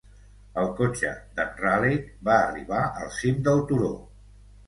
[0.61, 3.93] El cotxe d"en Raleigh va arribar al cim del turó.